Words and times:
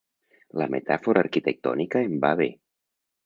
La 0.61 0.67
metàfora 0.75 1.23
arquitectònica 1.25 2.03
em 2.09 2.15
va 2.25 2.35
bé. 2.43 2.51